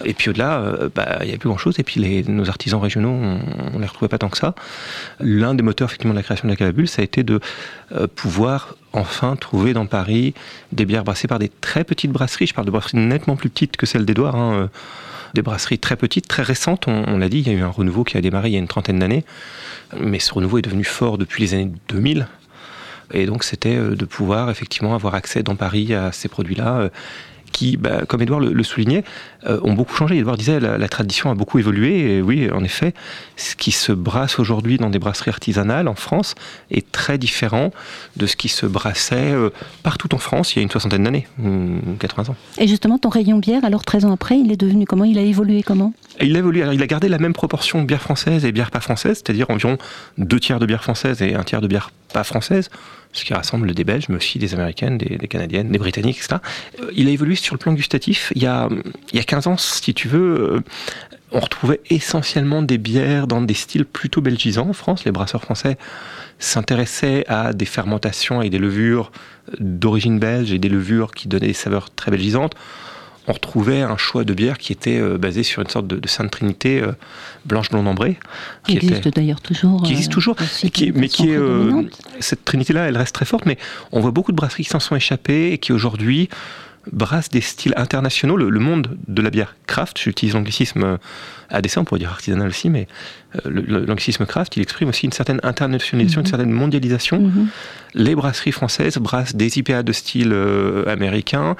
Et 0.04 0.12
puis 0.12 0.28
au-delà, 0.28 0.62
bah, 0.94 1.18
il 1.20 1.24
n'y 1.24 1.30
avait 1.30 1.38
plus 1.38 1.48
grand-chose. 1.48 1.76
Et 1.78 1.82
puis 1.82 2.00
les, 2.00 2.22
nos 2.24 2.48
artisans 2.50 2.80
régionaux, 2.80 3.08
on, 3.10 3.40
on 3.74 3.78
les 3.78 3.86
retrouvait 3.86 4.10
pas 4.10 4.18
tant 4.18 4.28
que 4.28 4.38
ça. 4.38 4.54
L'un 5.20 5.54
des 5.54 5.62
moteurs 5.62 5.88
effectivement 5.88 6.12
de 6.12 6.18
la 6.18 6.22
création 6.22 6.46
de 6.46 6.52
la 6.52 6.56
cababule, 6.56 6.86
ça 6.86 7.00
a 7.00 7.04
été 7.04 7.22
de 7.22 7.40
pouvoir 8.14 8.76
enfin 8.92 9.36
trouver 9.36 9.72
dans 9.72 9.86
Paris 9.86 10.34
des 10.72 10.84
bières 10.84 11.04
brassées 11.04 11.28
par 11.28 11.38
des 11.38 11.48
très 11.48 11.84
petites 11.84 12.12
brasseries. 12.12 12.46
Je 12.46 12.54
parle 12.54 12.66
de 12.66 12.70
brasseries 12.70 12.98
nettement 12.98 13.36
plus 13.36 13.50
petites 13.50 13.76
que 13.76 13.86
celles 13.86 14.04
d'Edouard. 14.04 14.36
Hein. 14.36 14.70
Des 15.34 15.42
brasseries 15.42 15.78
très 15.78 15.96
petites, 15.96 16.28
très 16.28 16.42
récentes. 16.42 16.86
On, 16.86 17.04
on 17.08 17.18
l'a 17.18 17.28
dit, 17.28 17.40
il 17.40 17.48
y 17.48 17.50
a 17.50 17.54
eu 17.54 17.62
un 17.62 17.68
renouveau 17.68 18.04
qui 18.04 18.16
a 18.16 18.20
démarré 18.20 18.50
il 18.50 18.52
y 18.52 18.56
a 18.56 18.60
une 18.60 18.68
trentaine 18.68 19.00
d'années. 19.00 19.24
Mais 19.98 20.20
ce 20.20 20.32
renouveau 20.32 20.58
est 20.58 20.62
devenu 20.62 20.84
fort 20.84 21.18
depuis 21.18 21.42
les 21.42 21.54
années 21.54 21.72
2000. 21.88 22.28
Et 23.12 23.26
donc 23.26 23.44
c'était 23.44 23.76
de 23.76 24.04
pouvoir 24.04 24.50
effectivement 24.50 24.94
avoir 24.94 25.14
accès 25.14 25.42
dans 25.42 25.56
Paris 25.56 25.94
à 25.94 26.12
ces 26.12 26.28
produits-là 26.28 26.90
qui, 27.54 27.76
bah, 27.78 28.02
comme 28.06 28.20
Edouard 28.20 28.40
le, 28.40 28.52
le 28.52 28.62
soulignait, 28.64 29.04
euh, 29.46 29.60
ont 29.62 29.72
beaucoup 29.72 29.94
changé. 29.94 30.18
Edouard 30.18 30.36
disait 30.36 30.60
la, 30.60 30.76
la 30.76 30.88
tradition 30.88 31.30
a 31.30 31.34
beaucoup 31.34 31.58
évolué. 31.58 32.16
Et 32.16 32.20
oui, 32.20 32.50
en 32.50 32.64
effet, 32.64 32.92
ce 33.36 33.54
qui 33.54 33.70
se 33.70 33.92
brasse 33.92 34.38
aujourd'hui 34.38 34.76
dans 34.76 34.90
des 34.90 34.98
brasseries 34.98 35.30
artisanales 35.30 35.88
en 35.88 35.94
France 35.94 36.34
est 36.70 36.90
très 36.92 37.16
différent 37.16 37.70
de 38.16 38.26
ce 38.26 38.36
qui 38.36 38.48
se 38.48 38.66
brassait 38.66 39.32
euh, 39.32 39.50
partout 39.82 40.14
en 40.14 40.18
France 40.18 40.54
il 40.54 40.58
y 40.58 40.60
a 40.60 40.62
une 40.62 40.70
soixantaine 40.70 41.04
d'années, 41.04 41.26
80 42.00 42.32
ans. 42.32 42.36
Et 42.58 42.66
justement, 42.66 42.98
ton 42.98 43.08
rayon 43.08 43.38
bière, 43.38 43.64
alors 43.64 43.84
13 43.84 44.04
ans 44.04 44.12
après, 44.12 44.36
il 44.38 44.50
est 44.50 44.56
devenu 44.56 44.84
comment? 44.84 45.04
Il 45.04 45.18
a 45.18 45.22
évolué 45.22 45.62
comment? 45.62 45.92
Il 46.20 46.34
a 46.34 46.40
évolué. 46.40 46.62
Alors, 46.62 46.74
il 46.74 46.82
a 46.82 46.86
gardé 46.86 47.08
la 47.08 47.18
même 47.18 47.32
proportion 47.32 47.80
de 47.80 47.86
bière 47.86 48.02
française 48.02 48.44
et 48.44 48.50
bière 48.50 48.72
pas 48.72 48.80
française, 48.80 49.22
c'est-à-dire 49.24 49.48
environ 49.50 49.78
deux 50.18 50.40
tiers 50.40 50.58
de 50.58 50.66
bière 50.66 50.82
française 50.82 51.22
et 51.22 51.34
un 51.34 51.44
tiers 51.44 51.60
de 51.60 51.68
bière 51.68 51.90
pas 52.14 52.24
française 52.24 52.70
ce 53.12 53.24
qui 53.24 53.32
rassemble 53.32 53.72
des 53.74 53.84
Belges, 53.84 54.06
mais 54.08 54.16
aussi 54.16 54.40
des 54.40 54.54
Américaines, 54.54 54.98
des, 54.98 55.28
Canadiennes, 55.28 55.70
des 55.70 55.78
Britanniques, 55.78 56.18
etc. 56.18 56.38
Il 56.96 57.06
a 57.06 57.10
évolué 57.12 57.36
sur 57.36 57.54
le 57.54 57.58
plan 57.58 57.72
gustatif. 57.72 58.32
Il 58.34 58.42
y 58.42 58.46
a, 58.46 58.68
il 59.12 59.16
y 59.16 59.20
a 59.20 59.22
15 59.22 59.46
ans, 59.46 59.56
si 59.56 59.94
tu 59.94 60.08
veux, 60.08 60.64
on 61.30 61.38
retrouvait 61.38 61.80
essentiellement 61.90 62.62
des 62.62 62.76
bières 62.76 63.28
dans 63.28 63.40
des 63.40 63.54
styles 63.54 63.84
plutôt 63.84 64.20
belgisants 64.20 64.68
en 64.68 64.72
France. 64.72 65.04
Les 65.04 65.12
brasseurs 65.12 65.42
français 65.42 65.76
s'intéressaient 66.40 67.24
à 67.28 67.52
des 67.52 67.66
fermentations 67.66 68.42
et 68.42 68.50
des 68.50 68.58
levures 68.58 69.12
d'origine 69.60 70.18
belge 70.18 70.52
et 70.52 70.58
des 70.58 70.68
levures 70.68 71.12
qui 71.12 71.28
donnaient 71.28 71.48
des 71.48 71.52
saveurs 71.52 71.94
très 71.94 72.10
belgisantes 72.10 72.54
on 73.26 73.32
retrouvait 73.32 73.82
un 73.82 73.96
choix 73.96 74.24
de 74.24 74.34
bière 74.34 74.58
qui 74.58 74.72
était 74.72 74.98
euh, 74.98 75.18
basé 75.18 75.42
sur 75.42 75.62
une 75.62 75.68
sorte 75.68 75.86
de, 75.86 75.96
de 75.96 76.08
Sainte 76.08 76.30
Trinité 76.30 76.80
euh, 76.80 76.92
blanche 77.44 77.70
blonde 77.70 77.88
ambrée. 77.88 78.18
Qui, 78.64 78.78
qui 78.78 78.86
existe 78.86 79.08
d'ailleurs 79.08 79.40
toujours. 79.40 79.82
Qui 79.82 79.92
existe 79.92 80.12
toujours, 80.12 80.36
aussi, 80.40 80.70
qui, 80.70 80.92
mais 80.92 81.08
qui 81.08 81.30
est. 81.30 81.36
Euh, 81.36 81.82
cette 82.20 82.44
Trinité-là, 82.44 82.88
elle 82.88 82.96
reste 82.96 83.14
très 83.14 83.24
forte, 83.24 83.46
mais 83.46 83.58
on 83.92 84.00
voit 84.00 84.10
beaucoup 84.10 84.32
de 84.32 84.36
brasseries 84.36 84.64
qui 84.64 84.70
s'en 84.70 84.80
sont 84.80 84.96
échappées 84.96 85.52
et 85.52 85.58
qui 85.58 85.72
aujourd'hui 85.72 86.28
brassent 86.92 87.30
des 87.30 87.40
styles 87.40 87.72
internationaux. 87.76 88.36
Le, 88.36 88.50
le, 88.50 88.60
monde 88.60 88.98
de 89.08 89.22
la 89.22 89.30
bière 89.30 89.56
craft, 89.66 89.98
j'utilise 89.98 90.34
l'anglicisme 90.34 90.98
à 91.48 91.62
dessein, 91.62 91.80
on 91.80 91.84
pourrait 91.84 92.00
dire 92.00 92.10
artisanal 92.10 92.48
aussi, 92.48 92.68
mais 92.68 92.88
l'anglicisme 93.44 94.26
craft, 94.26 94.56
il 94.56 94.62
exprime 94.62 94.88
aussi 94.88 95.06
une 95.06 95.12
certaine 95.12 95.40
internationalisation, 95.42 96.20
mmh. 96.20 96.24
une 96.24 96.30
certaine 96.30 96.50
mondialisation. 96.50 97.20
Mmh. 97.20 97.48
Les 97.94 98.16
brasseries 98.16 98.52
françaises 98.52 98.98
brassent 98.98 99.36
des 99.36 99.58
IPA 99.58 99.84
de 99.84 99.92
style 99.92 100.32
euh, 100.32 100.84
américain 100.88 101.54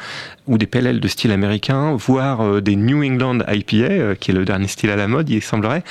ou 0.49 0.59
des 0.59 0.67
PLL 0.67 0.99
de 0.99 1.09
style 1.09 1.31
américain, 1.31 1.95
voire 1.95 2.41
euh, 2.41 2.61
des 2.61 2.75
New 2.75 3.05
England 3.05 3.39
IPA, 3.49 3.77
euh, 3.77 4.15
qui 4.17 4.33
est 4.33 4.35
le 4.35 4.45
dernier 4.45 4.67
style 4.67 4.91
à 4.91 4.97
la 4.97 5.07
mode, 5.07 5.31
il 5.31 5.43
semblerait. 5.43 5.85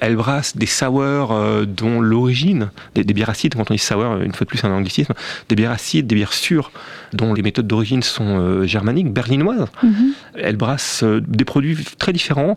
Elles 0.00 0.14
brassent 0.14 0.56
des 0.56 0.66
sours 0.66 1.34
dont 1.66 2.00
l'origine, 2.00 2.70
des, 2.94 3.02
des, 3.02 3.14
bières 3.14 3.30
acides, 3.30 3.54
quand 3.54 3.68
on 3.70 3.74
dit 3.74 3.80
sour, 3.80 4.20
une 4.20 4.32
fois 4.32 4.44
de 4.44 4.48
plus 4.48 4.62
un 4.62 4.70
anglicisme, 4.70 5.12
des 5.48 5.56
bières 5.56 5.72
acides, 5.72 6.06
des 6.06 6.14
bières 6.14 6.34
sûres, 6.34 6.70
dont 7.14 7.34
les 7.34 7.42
méthodes 7.42 7.66
d'origine 7.66 8.02
sont 8.02 8.64
germaniques, 8.64 9.12
berlinoises. 9.12 9.66
Mmh. 9.82 9.88
Elles 10.36 10.56
brassent 10.56 11.02
des 11.02 11.44
produits 11.44 11.76
très 11.98 12.12
différents 12.12 12.54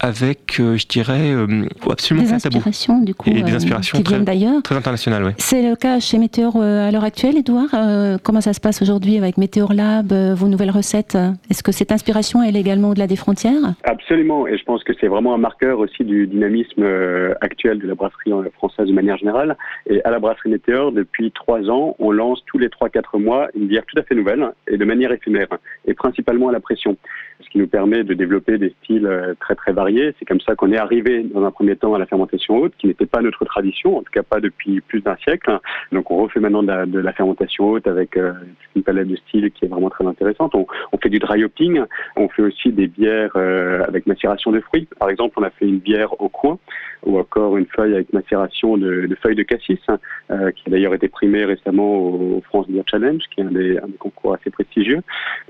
avec, 0.00 0.60
euh, 0.60 0.76
je 0.76 0.86
dirais, 0.86 1.32
euh, 1.32 1.66
absolument 1.90 2.26
Des 2.26 2.32
inspirations, 2.32 3.00
du 3.00 3.14
coup, 3.14 3.28
Et 3.30 3.42
des 3.42 3.52
euh, 3.52 3.56
inspirations 3.56 3.98
qui 3.98 4.04
très- 4.04 4.14
viennent 4.14 4.24
d'ailleurs. 4.24 4.62
Très 4.62 4.76
international, 4.76 5.24
oui. 5.24 5.30
C'est 5.38 5.68
le 5.68 5.76
cas 5.76 6.00
chez 6.00 6.18
Météor 6.18 6.54
euh, 6.56 6.88
à 6.88 6.90
l'heure 6.90 7.04
actuelle, 7.04 7.36
Edouard. 7.36 7.68
Euh, 7.74 8.16
comment 8.22 8.40
ça 8.40 8.52
se 8.52 8.60
passe 8.60 8.80
aujourd'hui 8.82 9.18
avec 9.18 9.36
Météor 9.38 9.72
Lab, 9.72 10.12
euh, 10.12 10.34
vos 10.34 10.48
nouvelles 10.48 10.70
recettes 10.70 11.16
Est-ce 11.50 11.62
que 11.62 11.72
cette 11.72 11.92
inspiration, 11.92 12.42
elle 12.42 12.56
est 12.56 12.60
également 12.60 12.90
au-delà 12.90 13.06
des 13.06 13.16
frontières? 13.16 13.74
Absolument, 13.84 14.46
et 14.46 14.56
je 14.56 14.64
pense 14.64 14.84
que 14.84 14.92
c'est 15.00 15.08
vraiment 15.08 15.34
un 15.34 15.38
marqueur 15.38 15.78
aussi 15.80 16.04
du 16.04 16.26
dynamisme 16.26 16.82
euh, 16.82 17.34
actuel 17.40 17.78
de 17.78 17.86
la 17.88 17.94
brasserie 17.94 18.32
française 18.54 18.86
de 18.86 18.92
manière 18.92 19.16
générale. 19.18 19.56
Et 19.90 20.02
à 20.04 20.10
la 20.10 20.18
brasserie 20.18 20.50
Météor, 20.50 20.92
depuis 20.92 21.32
trois 21.32 21.68
ans, 21.70 21.96
on 21.98 22.10
lance 22.12 22.40
tous 22.46 22.58
les 22.58 22.68
trois 22.68 22.88
quatre 22.88 23.18
mois 23.18 23.48
une 23.58 23.66
bière 23.66 23.82
tout 23.86 23.98
à 23.98 24.02
fait 24.02 24.14
nouvelle 24.14 24.46
et 24.70 24.76
de 24.76 24.84
manière 24.84 25.12
éphémère, 25.12 25.48
et 25.86 25.94
principalement 25.94 26.48
à 26.48 26.52
la 26.52 26.60
pression, 26.60 26.96
ce 27.44 27.48
qui 27.50 27.58
nous 27.58 27.66
permet 27.66 28.04
de 28.04 28.14
développer 28.14 28.58
des 28.58 28.74
styles 28.82 29.08
très 29.40 29.54
très 29.54 29.72
variés. 29.72 29.87
C'est 30.18 30.24
comme 30.26 30.40
ça 30.40 30.54
qu'on 30.54 30.72
est 30.72 30.78
arrivé 30.78 31.22
dans 31.22 31.44
un 31.44 31.50
premier 31.50 31.76
temps 31.76 31.94
à 31.94 31.98
la 31.98 32.06
fermentation 32.06 32.56
haute, 32.56 32.74
qui 32.78 32.86
n'était 32.86 33.06
pas 33.06 33.22
notre 33.22 33.44
tradition, 33.44 33.96
en 33.96 34.02
tout 34.02 34.12
cas 34.12 34.22
pas 34.22 34.40
depuis 34.40 34.80
plus 34.80 35.00
d'un 35.00 35.16
siècle. 35.16 35.58
Donc 35.92 36.10
on 36.10 36.16
refait 36.16 36.40
maintenant 36.40 36.62
de 36.62 36.98
la, 36.98 37.12
fermentation 37.12 37.70
haute 37.70 37.86
avec 37.86 38.16
euh, 38.16 38.32
une 38.76 38.82
palette 38.82 39.08
de 39.08 39.16
styles 39.16 39.50
qui 39.50 39.64
est 39.64 39.68
vraiment 39.68 39.90
très 39.90 40.06
intéressante. 40.06 40.54
On, 40.54 40.66
fait 41.02 41.08
du 41.08 41.18
dry 41.18 41.44
hopping, 41.44 41.80
on 42.16 42.28
fait 42.28 42.42
aussi 42.42 42.72
des 42.72 42.88
bières 42.88 43.30
euh, 43.36 43.84
avec 43.86 44.06
macération 44.06 44.50
de 44.52 44.60
fruits. 44.60 44.88
Par 44.98 45.08
exemple, 45.10 45.34
on 45.38 45.42
a 45.42 45.50
fait 45.50 45.66
une 45.66 45.78
bière 45.78 46.20
au 46.20 46.28
coin 46.28 46.58
ou 47.06 47.18
encore 47.18 47.56
une 47.56 47.66
feuille 47.66 47.94
avec 47.94 48.12
macération 48.12 48.76
de, 48.76 49.08
feuilles 49.22 49.36
de 49.36 49.44
cassis, 49.44 49.78
euh, 50.30 50.50
qui 50.50 50.64
a 50.66 50.70
d'ailleurs 50.70 50.94
été 50.94 51.08
primée 51.08 51.44
récemment 51.44 51.96
au, 51.96 52.42
France 52.44 52.68
Beer 52.68 52.82
Challenge, 52.90 53.22
qui 53.30 53.40
est 53.40 53.44
un 53.44 53.50
des, 53.50 53.78
concours 53.98 54.34
assez 54.34 54.50
prestigieux. 54.50 55.00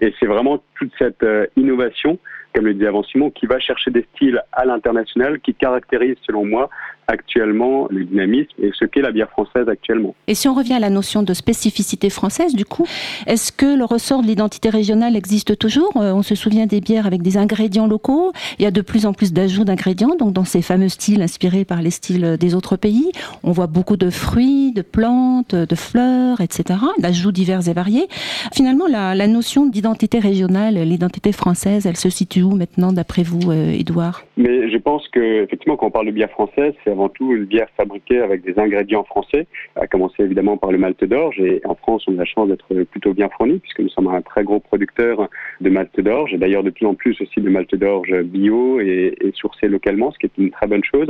Et 0.00 0.12
c'est 0.20 0.26
vraiment 0.26 0.62
toute 0.78 0.92
cette 0.98 1.24
innovation, 1.56 2.18
comme 2.54 2.66
le 2.66 2.74
disait 2.74 2.86
avant 2.86 3.02
Simon, 3.02 3.30
qui 3.30 3.46
va 3.46 3.58
chercher 3.58 3.90
des 3.90 4.06
styles 4.14 4.42
à 4.52 4.64
l'international, 4.64 5.40
qui 5.40 5.54
caractérise, 5.54 6.16
selon 6.26 6.44
moi, 6.44 6.70
actuellement 7.08 7.86
le 7.90 8.04
dynamisme 8.04 8.50
et 8.62 8.70
ce 8.78 8.84
qu'est 8.84 9.00
la 9.00 9.10
bière 9.10 9.30
française 9.30 9.68
actuellement. 9.68 10.14
Et 10.26 10.34
si 10.34 10.46
on 10.48 10.54
revient 10.54 10.74
à 10.74 10.78
la 10.78 10.90
notion 10.90 11.22
de 11.22 11.34
spécificité 11.34 12.10
française, 12.10 12.54
du 12.54 12.64
coup, 12.64 12.86
est-ce 13.26 13.50
que 13.50 13.76
le 13.76 13.84
ressort 13.84 14.22
de 14.22 14.26
l'identité 14.26 14.68
régionale 14.68 15.16
existe 15.16 15.58
toujours? 15.58 15.92
Euh, 15.96 16.12
On 16.12 16.22
se 16.22 16.34
souvient 16.34 16.66
des 16.66 16.80
bières 16.80 17.06
avec 17.06 17.22
des 17.22 17.36
ingrédients 17.36 17.86
locaux. 17.86 18.32
Il 18.58 18.62
y 18.62 18.66
a 18.66 18.70
de 18.70 18.82
plus 18.82 19.06
en 19.06 19.12
plus 19.12 19.32
d'ajouts 19.32 19.64
d'ingrédients, 19.64 20.14
donc 20.18 20.32
dans 20.32 20.44
ces 20.44 20.62
fameux 20.62 20.88
styles 20.88 21.22
inspirés 21.22 21.64
par 21.64 21.82
les 21.82 21.90
styles 21.90 22.36
des 22.38 22.54
autres 22.54 22.76
pays. 22.76 23.10
On 23.42 23.52
voit 23.52 23.66
beaucoup 23.66 23.96
de 23.96 24.10
fruits, 24.10 24.72
de 24.72 24.82
plantes, 24.82 25.54
de 25.54 25.74
fleurs, 25.74 26.40
etc., 26.40 26.78
d'ajouts 26.98 27.32
divers 27.32 27.68
et 27.68 27.72
variés. 27.72 28.06
Finalement, 28.52 28.86
la, 28.86 29.14
la 29.14 29.26
notion 29.26 29.66
d'identité 29.66 30.18
régionale, 30.18 30.74
l'identité 30.74 31.32
française, 31.32 31.86
elle 31.86 31.96
se 31.96 32.10
situe 32.10 32.42
où 32.42 32.54
maintenant, 32.54 32.92
d'après 32.92 33.22
vous, 33.22 33.50
euh, 33.50 33.70
Édouard? 33.72 34.24
Mais 34.36 34.70
je 34.70 34.76
pense 34.76 35.08
que 35.08 35.44
effectivement, 35.44 35.76
quand 35.76 35.86
on 35.86 35.90
parle 35.90 36.06
de 36.06 36.12
bière 36.12 36.30
française, 36.30 36.74
c'est 36.84 36.92
avant 36.98 37.08
tout 37.08 37.32
une 37.32 37.44
bière 37.44 37.68
fabriquée 37.76 38.18
avec 38.18 38.42
des 38.42 38.58
ingrédients 38.58 39.04
français, 39.04 39.46
à 39.76 39.86
commencer 39.86 40.24
évidemment 40.24 40.56
par 40.56 40.72
le 40.72 40.78
malt 40.78 41.02
d'orge. 41.04 41.38
Et 41.38 41.60
en 41.64 41.76
France, 41.76 42.04
on 42.08 42.14
a 42.14 42.18
la 42.18 42.24
chance 42.24 42.48
d'être 42.48 42.74
plutôt 42.90 43.14
bien 43.14 43.28
fourni, 43.36 43.60
puisque 43.60 43.80
nous 43.80 43.88
sommes 43.88 44.08
un 44.08 44.20
très 44.20 44.42
gros 44.42 44.58
producteur 44.58 45.28
de 45.60 45.70
malt 45.70 46.00
d'orge, 46.00 46.34
et 46.34 46.38
d'ailleurs 46.38 46.64
de 46.64 46.70
plus 46.70 46.86
en 46.86 46.94
plus 46.94 47.20
aussi 47.20 47.40
de 47.40 47.48
malt 47.48 47.72
d'orge 47.76 48.12
bio 48.22 48.80
et, 48.80 49.14
et 49.20 49.32
sourcé 49.32 49.68
localement, 49.68 50.10
ce 50.10 50.18
qui 50.18 50.26
est 50.26 50.38
une 50.38 50.50
très 50.50 50.66
bonne 50.66 50.84
chose. 50.84 51.08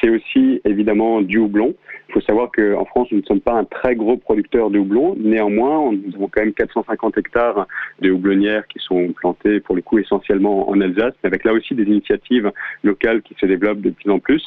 C'est 0.00 0.10
aussi 0.10 0.60
évidemment 0.64 1.22
du 1.22 1.38
houblon. 1.38 1.74
Il 2.08 2.20
faut 2.20 2.26
savoir 2.26 2.50
qu'en 2.52 2.84
France, 2.84 3.08
nous 3.10 3.20
ne 3.20 3.24
sommes 3.24 3.40
pas 3.40 3.54
un 3.54 3.64
très 3.64 3.94
gros 3.94 4.18
producteur 4.18 4.68
de 4.68 4.78
houblon. 4.78 5.16
Néanmoins, 5.18 5.92
nous 5.92 6.14
avons 6.14 6.28
quand 6.28 6.42
même 6.42 6.52
450 6.52 7.16
hectares 7.16 7.66
de 8.02 8.10
houblonnières 8.10 8.66
qui 8.66 8.80
sont 8.80 9.08
plantées 9.12 9.60
pour 9.60 9.74
le 9.74 9.80
coup 9.80 9.98
essentiellement 9.98 10.68
en 10.68 10.78
Alsace, 10.82 11.14
mais 11.22 11.28
avec 11.28 11.44
là 11.44 11.54
aussi 11.54 11.74
des 11.74 11.84
initiatives 11.84 12.52
locales 12.82 13.22
qui 13.22 13.34
se 13.40 13.46
développent 13.46 13.80
de 13.80 13.90
plus 13.90 14.10
en 14.10 14.18
plus 14.18 14.46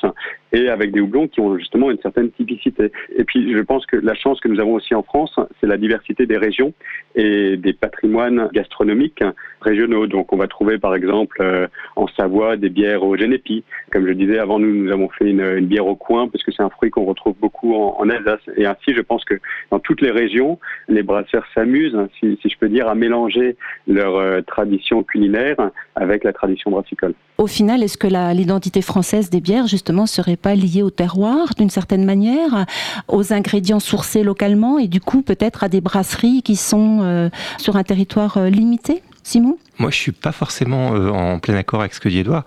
avec 0.75 0.91
des 0.91 1.01
houblons 1.01 1.27
qui 1.27 1.39
ont 1.39 1.58
justement 1.58 1.89
une 1.89 2.00
certaine 2.00 2.29
typicité. 2.32 2.91
Et 3.15 3.24
puis, 3.24 3.53
je 3.53 3.60
pense 3.60 3.86
que 3.86 3.96
la 3.96 4.13
chance 4.13 4.39
que 4.39 4.48
nous 4.48 4.60
avons 4.60 4.74
aussi 4.74 4.94
en 4.94 5.03
France, 5.03 5.34
c'est 5.60 5.67
la 5.67 5.77
diversité 5.77 6.25
des 6.25 6.38
régions 6.38 6.74
et 7.15 7.58
des 7.58 7.74
patrimoines 7.74 8.50
gastronomiques 8.53 9.24
régionaux. 9.62 10.08
Donc, 10.08 10.34
on 10.34 10.38
va 10.38 10.48
trouver 10.48 10.77
par 10.77 10.94
exemple 10.94 11.38
euh, 11.41 11.67
en 11.96 12.08
Savoie 12.08 12.58
des 12.58 12.70
bières 12.70 13.03
au 13.03 13.15
génépi. 13.17 13.63
Comme 13.91 14.08
je 14.08 14.13
disais 14.13 14.38
avant, 14.38 14.60
nous, 14.60 14.84
nous 14.84 14.91
avons 14.91 15.10
fait 15.10 15.29
une, 15.29 15.65
bière 15.65 15.88
au 15.88 15.96
coin 15.96 16.27
parce 16.27 16.44
que 16.44 16.51
c'est 16.51 16.62
un 16.62 16.70
fruit 16.70 16.91
qu'on 16.91 17.05
retrouve 17.05 17.36
beaucoup 17.39 17.74
en, 17.74 18.10
Alsace. 18.10 18.41
Et 18.58 18.65
ainsi, 18.65 18.94
je 18.94 19.01
pense 19.01 19.24
que 19.25 19.36
dans 19.72 19.79
toutes 19.79 20.01
les 20.01 20.12
régions, 20.12 20.60
les 20.88 21.03
brasseurs 21.03 21.46
s'amusent, 21.53 21.96
hein, 21.96 22.10
si, 22.20 22.38
je 22.44 22.58
peux 22.60 22.70
dire, 22.70 22.88
à 22.88 22.96
mélanger 22.96 23.55
leur 23.88 24.15
euh, 24.17 24.41
tradition 24.41 25.03
culinaire 25.03 25.58
avec 25.96 26.24
la 26.24 26.34
tradition 26.34 26.72
brassicole. 26.72 27.13
Au 27.38 27.48
final, 27.48 27.84
est-ce 27.84 27.98
que 27.98 28.08
l'identité 28.34 28.82
française 28.82 29.29
des 29.29 29.41
bières, 29.41 29.67
justement, 29.67 30.05
serait 30.05 30.38
pas 30.38 30.55
au 30.81 30.89
terroir, 30.89 31.53
d'une 31.57 31.69
certaine 31.69 32.05
manière, 32.05 32.65
aux 33.07 33.34
ingrédients 33.34 33.79
sourcés 33.79 34.24
localement 34.24 34.77
et 34.77 34.88
du 34.88 35.00
coup 35.00 35.22
peut-être 35.22 35.63
à 35.63 35.69
des 35.69 35.81
brasseries 35.81 36.41
qui 36.41 36.55
sont 36.55 37.00
euh, 37.01 37.29
sur 37.57 37.75
un 37.75 37.84
territoire 37.84 38.38
euh, 38.38 38.50
limité. 38.50 39.01
Simon? 39.24 39.57
Moi, 39.77 39.91
je 39.91 39.98
suis 39.98 40.12
pas 40.12 40.32
forcément 40.32 40.96
euh, 40.96 41.10
en 41.10 41.39
plein 41.39 41.55
accord 41.55 41.82
avec 41.82 41.94
ce 41.94 42.00
que 42.00 42.08
dit 42.08 42.20
Edouard. 42.20 42.46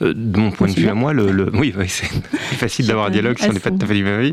Euh, 0.00 0.14
de 0.14 0.38
mon 0.38 0.50
point 0.50 0.68
de 0.68 0.72
vue 0.72 0.88
à 0.88 0.94
moi, 0.94 1.12
le, 1.12 1.32
le... 1.32 1.50
oui, 1.54 1.74
oui 1.76 1.88
c'est 1.88 2.06
facile 2.56 2.86
d'avoir 2.86 3.06
un 3.06 3.10
dialogue 3.10 3.38
si 3.38 3.48
on 3.48 3.52
n'est 3.52 3.60
pas 3.60 3.70
tout 3.70 3.78
à 3.82 3.86
fait 3.86 3.94
du 3.94 4.04
même 4.04 4.20
avis. 4.20 4.32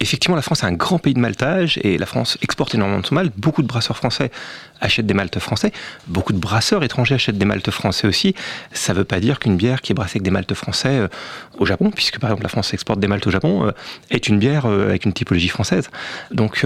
Effectivement, 0.00 0.36
la 0.36 0.42
France 0.42 0.62
est 0.62 0.66
un 0.66 0.72
grand 0.72 0.98
pays 0.98 1.14
de 1.14 1.18
maltage 1.18 1.78
et 1.82 1.96
la 1.96 2.06
France 2.06 2.36
exporte 2.42 2.74
énormément 2.74 3.00
de 3.00 3.06
son 3.06 3.14
malt. 3.14 3.32
Beaucoup 3.36 3.62
de 3.62 3.66
brasseurs 3.66 3.96
français 3.96 4.30
achètent 4.80 5.06
des 5.06 5.14
maltes 5.14 5.38
français. 5.38 5.72
Beaucoup 6.06 6.32
de 6.32 6.38
brasseurs 6.38 6.84
étrangers 6.84 7.14
achètent 7.14 7.38
des 7.38 7.46
maltes 7.46 7.70
français 7.70 8.06
aussi. 8.06 8.34
Ça 8.72 8.92
ne 8.92 8.98
veut 8.98 9.04
pas 9.04 9.18
dire 9.18 9.38
qu'une 9.38 9.56
bière 9.56 9.80
qui 9.80 9.92
est 9.92 9.94
brassée 9.94 10.16
avec 10.16 10.22
des 10.22 10.30
maltes 10.30 10.54
français 10.54 10.98
euh, 10.98 11.08
au 11.58 11.64
Japon, 11.64 11.90
puisque 11.90 12.18
par 12.18 12.30
exemple 12.30 12.42
la 12.42 12.50
France 12.50 12.74
exporte 12.74 13.00
des 13.00 13.08
maltes 13.08 13.26
au 13.26 13.30
Japon, 13.30 13.72
est 14.10 14.28
une 14.28 14.38
bière 14.38 14.66
avec 14.66 15.04
une 15.04 15.12
typologie 15.12 15.48
française. 15.48 15.88
Donc, 16.30 16.64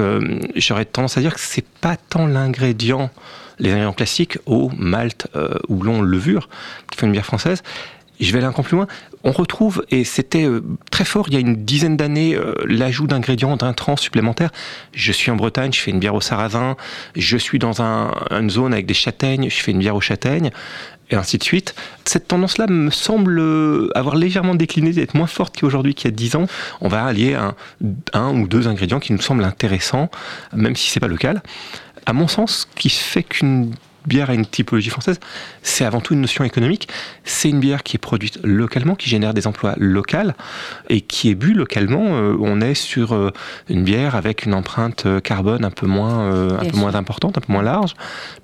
j'aurais 0.57 0.85
tendance 0.85 1.17
à 1.17 1.21
dire 1.21 1.35
que 1.35 1.41
c'est 1.41 1.65
pas 1.81 1.97
tant 1.97 2.27
l'ingrédient 2.27 3.11
les 3.59 3.71
ingrédients 3.71 3.93
classiques, 3.93 4.39
eau, 4.47 4.71
euh, 5.37 5.59
houblon, 5.69 6.03
levure, 6.03 6.49
qui 6.91 6.99
font 6.99 7.07
une 7.07 7.13
bière 7.13 7.27
française. 7.27 7.63
Je 8.23 8.31
vais 8.31 8.39
aller 8.39 8.47
un 8.47 8.53
peu 8.53 8.63
plus 8.63 8.77
loin. 8.77 8.87
On 9.25 9.33
retrouve, 9.33 9.85
et 9.91 10.05
c'était 10.05 10.45
euh, 10.45 10.63
très 10.91 11.05
fort 11.05 11.27
il 11.29 11.35
y 11.35 11.37
a 11.37 11.41
une 11.41 11.65
dizaine 11.65 11.97
d'années, 11.97 12.37
euh, 12.37 12.55
l'ajout 12.67 13.09
d'ingrédients, 13.09 13.57
d'intrants 13.57 13.97
supplémentaires. 13.97 14.51
Je 14.95 15.11
suis 15.13 15.31
en 15.31 15.37
Bretagne, 15.37 15.73
je 15.73 15.81
fais 15.81 15.91
une 15.91 15.99
bière 15.99 16.15
au 16.15 16.21
sarrasin. 16.21 16.77
Je 17.17 17.37
suis 17.37 17.59
dans 17.59 17.83
un, 17.83 18.13
une 18.31 18.51
zone 18.51 18.73
avec 18.73 18.87
des 18.87 18.95
châtaignes, 18.95 19.51
je 19.51 19.57
fais 19.57 19.73
une 19.73 19.81
bière 19.81 19.97
aux 19.97 20.01
châtaignes. 20.01 20.51
Et 21.11 21.17
ainsi 21.17 21.37
de 21.37 21.45
suite. 21.45 21.75
Cette 22.05 22.29
tendance-là 22.29 22.67
me 22.69 22.91
semble 22.91 23.39
euh, 23.39 23.91
avoir 23.95 24.15
légèrement 24.17 24.55
décliné, 24.55 24.93
d'être 24.93 25.15
moins 25.15 25.27
forte 25.27 25.61
qu'aujourd'hui, 25.61 25.95
qu'il 25.95 26.11
y 26.11 26.15
a 26.15 26.17
10 26.17 26.37
ans. 26.37 26.47
On 26.81 26.89
va 26.89 27.05
allier 27.05 27.35
un, 27.35 27.55
un 28.15 28.31
ou 28.31 28.47
deux 28.47 28.67
ingrédients 28.67 29.01
qui 29.01 29.13
nous 29.13 29.21
semblent 29.21 29.45
intéressants, 29.45 30.11
même 30.55 30.77
si 30.77 30.91
c'est 30.91 31.01
pas 31.01 31.09
local 31.09 31.43
à 32.07 32.13
mon 32.13 32.29
sens, 32.29 32.67
ce 32.75 32.81
qui 32.81 32.89
fait 32.89 33.23
qu'une 33.23 33.73
bière 34.07 34.31
a 34.31 34.35
une 34.35 34.47
typologie 34.47 34.91
française, 34.91 35.19
c'est 35.63 35.85
avant 35.85 36.01
tout 36.01 36.15
une 36.15 36.21
notion 36.21 36.45
économique. 36.45 36.89
C'est 37.25 37.49
une 37.49 37.61
bière 37.61 37.83
qui 37.83 37.97
est 37.97 37.99
produite 37.99 38.39
localement, 38.45 38.95
qui 38.95 39.09
génère 39.09 39.35
des 39.35 39.47
emplois 39.47 39.75
locaux 39.79 40.13
et 40.89 41.01
qui 41.01 41.31
est 41.31 41.35
bu 41.35 41.55
localement. 41.55 42.17
Euh, 42.17 42.37
on 42.41 42.61
est 42.61 42.75
sur 42.75 43.13
euh, 43.13 43.31
une 43.69 43.85
bière 43.85 44.15
avec 44.17 44.45
une 44.45 44.55
empreinte 44.55 45.07
carbone 45.23 45.65
un 45.65 45.71
peu 45.71 45.87
moins, 45.87 46.23
euh, 46.23 46.59
un 46.59 46.65
peu 46.65 46.77
moins 46.77 46.95
importante, 46.95 47.39
un 47.39 47.41
peu 47.41 47.53
moins 47.53 47.63
large, 47.63 47.95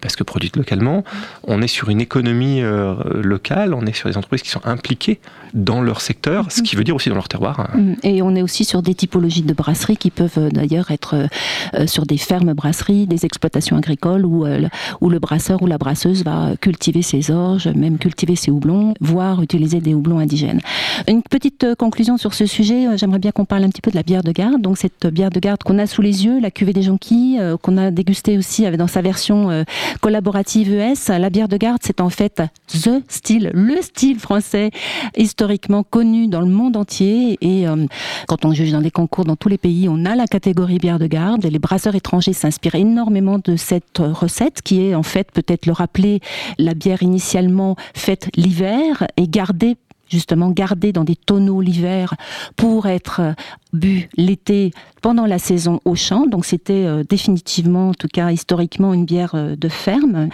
parce 0.00 0.16
que 0.16 0.24
produite 0.24 0.56
localement. 0.56 1.04
On 1.44 1.62
est 1.62 1.68
sur 1.68 1.90
une 1.90 2.00
économie 2.00 2.62
euh, 2.62 2.94
locale, 3.22 3.74
on 3.74 3.84
est 3.86 3.92
sur 3.92 4.08
des 4.08 4.16
entreprises 4.16 4.42
qui 4.42 4.50
sont 4.50 4.64
impliquées 4.64 5.20
dans 5.54 5.80
leur 5.80 6.00
secteur, 6.00 6.50
ce 6.50 6.62
qui 6.62 6.76
veut 6.76 6.84
dire 6.84 6.94
aussi 6.94 7.08
dans 7.08 7.14
leur 7.14 7.28
terroir. 7.28 7.68
Mmh. 7.74 7.94
Et 8.02 8.22
on 8.22 8.34
est 8.34 8.42
aussi 8.42 8.64
sur 8.64 8.82
des 8.82 8.94
typologies 8.94 9.42
de 9.42 9.54
brasseries 9.54 9.96
qui 9.96 10.10
peuvent 10.10 10.50
d'ailleurs 10.52 10.90
être 10.90 11.28
euh, 11.74 11.86
sur 11.86 12.06
des 12.06 12.18
fermes 12.18 12.54
brasseries, 12.54 13.06
des 13.06 13.24
exploitations 13.24 13.76
agricoles 13.76 14.24
où, 14.24 14.46
euh, 14.46 14.68
où 15.00 15.08
le 15.08 15.18
brasseur 15.48 15.62
ou 15.62 15.66
la 15.66 15.78
brasseuse 15.78 16.24
va 16.24 16.56
cultiver 16.60 17.00
ses 17.00 17.30
orges, 17.30 17.68
même 17.68 17.96
cultiver 17.96 18.36
ses 18.36 18.50
houblons, 18.50 18.92
voire 19.00 19.40
utiliser 19.42 19.80
des 19.80 19.94
houblons 19.94 20.18
indigènes. 20.18 20.60
Une 21.06 21.22
petite 21.22 21.64
euh, 21.64 21.74
conclusion 21.74 22.18
sur 22.18 22.34
ce 22.34 22.44
sujet, 22.44 22.98
j'aimerais 22.98 23.18
bien 23.18 23.30
qu'on 23.30 23.46
parle 23.46 23.64
un 23.64 23.70
petit 23.70 23.80
peu 23.80 23.90
de 23.90 23.96
la 23.96 24.02
bière 24.02 24.22
de 24.22 24.32
garde. 24.32 24.60
Donc 24.60 24.76
cette 24.76 25.06
bière 25.06 25.30
de 25.30 25.40
garde 25.40 25.62
qu'on 25.62 25.78
a 25.78 25.86
sous 25.86 26.02
les 26.02 26.26
yeux, 26.26 26.38
la 26.38 26.50
cuvée 26.50 26.74
des 26.74 26.82
jonquilles, 26.82 27.38
euh, 27.40 27.56
qu'on 27.56 27.78
a 27.78 27.90
dégustée 27.90 28.36
aussi 28.36 28.70
dans 28.72 28.86
sa 28.86 29.00
version 29.00 29.50
euh, 29.50 29.64
collaborative 30.00 30.72
ES. 30.72 31.18
La 31.18 31.30
bière 31.30 31.48
de 31.48 31.56
garde, 31.56 31.78
c'est 31.82 32.00
en 32.00 32.10
fait 32.10 32.42
the 32.68 33.02
style, 33.08 33.50
le 33.54 33.80
style 33.80 34.18
français 34.18 34.70
historiquement 35.16 35.82
connu 35.82 36.26
dans 36.26 36.40
le 36.40 36.50
monde 36.50 36.76
entier. 36.76 37.38
Et 37.40 37.66
euh, 37.66 37.86
quand 38.26 38.44
on 38.44 38.52
juge 38.52 38.72
dans 38.72 38.82
des 38.82 38.90
concours 38.90 39.24
dans 39.24 39.36
tous 39.36 39.48
les 39.48 39.58
pays, 39.58 39.88
on 39.88 40.04
a 40.04 40.14
la 40.14 40.26
catégorie 40.26 40.78
bière 40.78 40.98
de 40.98 41.06
garde. 41.06 41.44
Les 41.44 41.58
brasseurs 41.58 41.94
étrangers 41.94 42.34
s'inspirent 42.34 42.74
énormément 42.74 43.38
de 43.42 43.56
cette 43.56 43.98
recette 43.98 44.60
qui 44.62 44.82
est 44.82 44.94
en 44.94 45.02
fait 45.02 45.28
peut-être 45.38 45.66
le 45.66 45.72
rappeler, 45.72 46.20
la 46.58 46.74
bière 46.74 47.04
initialement 47.04 47.76
faite 47.94 48.28
l'hiver 48.34 49.06
et 49.16 49.28
gardée 49.28 49.76
justement 50.10 50.50
gardé 50.50 50.92
dans 50.92 51.04
des 51.04 51.16
tonneaux 51.16 51.60
l'hiver 51.60 52.14
pour 52.56 52.86
être 52.86 53.20
euh, 53.20 53.32
bu 53.72 54.08
l'été 54.16 54.72
pendant 55.02 55.26
la 55.26 55.38
saison 55.38 55.80
au 55.84 55.94
champ. 55.94 56.26
Donc 56.26 56.44
c'était 56.44 56.86
euh, 56.86 57.04
définitivement, 57.08 57.90
en 57.90 57.94
tout 57.94 58.08
cas 58.08 58.30
historiquement, 58.30 58.94
une 58.94 59.04
bière 59.04 59.32
euh, 59.34 59.56
de 59.56 59.68
ferme. 59.68 60.28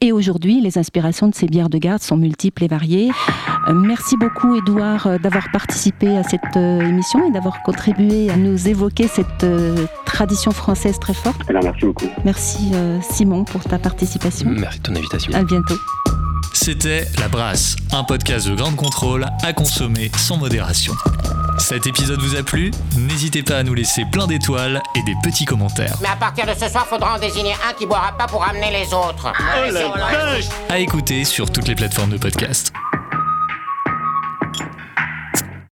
Et 0.00 0.12
aujourd'hui, 0.12 0.60
les 0.60 0.78
inspirations 0.78 1.28
de 1.28 1.34
ces 1.34 1.46
bières 1.46 1.68
de 1.68 1.78
garde 1.78 2.02
sont 2.02 2.16
multiples 2.16 2.64
et 2.64 2.68
variées. 2.68 3.10
merci 3.72 4.16
beaucoup, 4.16 4.54
Édouard, 4.54 5.18
d'avoir 5.20 5.50
participé 5.52 6.16
à 6.16 6.22
cette 6.22 6.56
émission 6.56 7.26
et 7.28 7.30
d'avoir 7.30 7.62
contribué 7.62 8.30
à 8.30 8.36
nous 8.36 8.68
évoquer 8.68 9.08
cette 9.08 9.46
tradition 10.04 10.50
française 10.50 10.98
très 10.98 11.14
forte. 11.14 11.40
Alors, 11.48 11.62
merci 11.62 11.84
beaucoup. 11.84 12.06
Merci, 12.24 12.72
Simon, 13.02 13.44
pour 13.44 13.62
ta 13.64 13.78
participation. 13.78 14.50
Merci 14.50 14.78
de 14.78 14.82
ton 14.84 14.96
invitation. 14.96 15.32
À 15.34 15.44
bientôt. 15.44 15.76
C'était 16.60 17.06
La 17.20 17.28
Brasse, 17.28 17.76
un 17.92 18.02
podcast 18.02 18.48
de 18.48 18.54
grande 18.56 18.74
contrôle 18.74 19.24
à 19.44 19.52
consommer 19.52 20.10
sans 20.16 20.38
modération. 20.38 20.92
Cet 21.56 21.86
épisode 21.86 22.20
vous 22.20 22.34
a 22.34 22.42
plu? 22.42 22.72
N'hésitez 22.96 23.44
pas 23.44 23.58
à 23.58 23.62
nous 23.62 23.74
laisser 23.74 24.04
plein 24.10 24.26
d'étoiles 24.26 24.82
et 24.96 25.02
des 25.04 25.14
petits 25.22 25.44
commentaires. 25.44 25.96
Mais 26.02 26.08
à 26.08 26.16
partir 26.16 26.46
de 26.46 26.58
ce 26.58 26.68
soir, 26.68 26.84
faudra 26.88 27.14
en 27.14 27.18
désigner 27.20 27.54
un 27.68 27.72
qui 27.74 27.86
boira 27.86 28.10
pas 28.18 28.26
pour 28.26 28.42
amener 28.42 28.72
les 28.72 28.92
autres. 28.92 29.32
Oh 29.32 29.70
la 29.70 29.88
vache 29.88 30.46
À 30.68 30.80
écouter 30.80 31.24
sur 31.24 31.48
toutes 31.48 31.68
les 31.68 31.76
plateformes 31.76 32.10
de 32.10 32.18
podcast. 32.18 32.72